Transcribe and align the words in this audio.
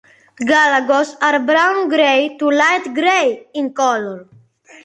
Galagos 0.49 1.15
are 1.21 1.37
brown 1.37 1.87
grey 1.87 2.35
to 2.39 2.49
light 2.49 2.91
grey 2.95 3.45
in 3.53 3.71
color. 3.71 4.27